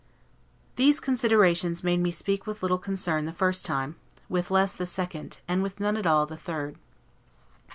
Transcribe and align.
These 0.77 0.99
considerations 0.99 1.83
made 1.83 1.99
me 1.99 2.09
speak 2.09 2.47
with 2.47 2.63
little 2.63 2.79
concern 2.79 3.25
the 3.25 3.31
first 3.31 3.67
time, 3.67 3.97
with 4.29 4.49
less 4.49 4.73
the 4.73 4.87
second, 4.87 5.39
and 5.47 5.61
with 5.61 5.79
none 5.79 5.95
at 5.95 6.07
all 6.07 6.25
the 6.25 6.35
third. 6.35 6.75